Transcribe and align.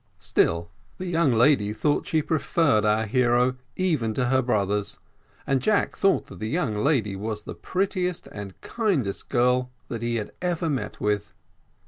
Still, 0.17 0.71
the 0.97 1.05
young 1.05 1.31
lady 1.31 1.73
thought 1.73 2.07
she 2.07 2.23
preferred 2.23 2.83
our 2.85 3.05
hero 3.05 3.57
even 3.75 4.15
to 4.15 4.29
her 4.29 4.41
brothers, 4.41 4.97
and 5.45 5.61
Jack 5.61 5.95
thought 5.95 6.25
that 6.25 6.39
the 6.39 6.49
young 6.49 6.83
lady 6.83 7.15
was 7.15 7.43
the 7.43 7.53
prettiest 7.53 8.25
and 8.31 8.59
kindest 8.61 9.29
girl 9.29 9.69
that 9.89 10.01
he 10.01 10.15
had 10.15 10.31
ever 10.41 10.71
met 10.71 10.99
with. 10.99 11.33